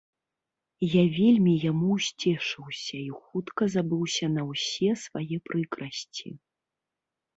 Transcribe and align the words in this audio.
Я 0.93 1.03
вельмі 1.17 1.51
яму 1.71 1.89
ўсцешыўся 1.97 2.97
і 3.01 3.09
хутка 3.19 3.63
забыўся 3.77 4.25
на 4.39 4.49
ўсе 4.49 4.89
свае 5.07 5.37
прыкрасці. 5.51 6.29